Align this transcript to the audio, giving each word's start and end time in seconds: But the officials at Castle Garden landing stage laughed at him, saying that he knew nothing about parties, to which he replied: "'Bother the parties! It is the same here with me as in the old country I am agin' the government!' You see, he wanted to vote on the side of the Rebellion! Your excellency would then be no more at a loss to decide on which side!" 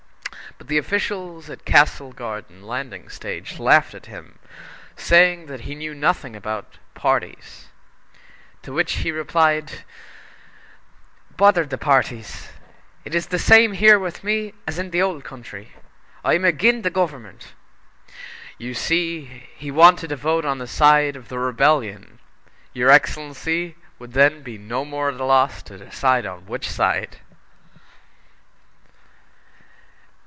But 0.57 0.67
the 0.67 0.77
officials 0.77 1.49
at 1.49 1.65
Castle 1.65 2.13
Garden 2.13 2.61
landing 2.61 3.09
stage 3.09 3.57
laughed 3.57 3.95
at 3.95 4.05
him, 4.05 4.37
saying 4.95 5.47
that 5.47 5.61
he 5.61 5.73
knew 5.73 5.95
nothing 5.95 6.35
about 6.35 6.77
parties, 6.93 7.69
to 8.61 8.71
which 8.71 8.97
he 8.97 9.11
replied: 9.11 9.83
"'Bother 11.35 11.65
the 11.65 11.79
parties! 11.79 12.49
It 13.05 13.15
is 13.15 13.27
the 13.27 13.39
same 13.39 13.71
here 13.73 13.97
with 13.97 14.23
me 14.23 14.53
as 14.67 14.77
in 14.77 14.91
the 14.91 15.01
old 15.01 15.23
country 15.23 15.71
I 16.23 16.35
am 16.35 16.45
agin' 16.45 16.83
the 16.83 16.91
government!' 16.91 17.53
You 18.59 18.75
see, 18.75 19.47
he 19.55 19.71
wanted 19.71 20.09
to 20.09 20.15
vote 20.15 20.45
on 20.45 20.59
the 20.59 20.67
side 20.67 21.15
of 21.15 21.27
the 21.29 21.39
Rebellion! 21.39 22.19
Your 22.71 22.91
excellency 22.91 23.77
would 23.97 24.13
then 24.13 24.43
be 24.43 24.59
no 24.59 24.85
more 24.85 25.09
at 25.09 25.19
a 25.19 25.25
loss 25.25 25.63
to 25.63 25.77
decide 25.79 26.27
on 26.27 26.45
which 26.45 26.69
side!" 26.69 27.17